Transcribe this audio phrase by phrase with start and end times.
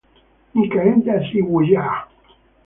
[0.53, 1.95] Nikaenda siw'uyaa.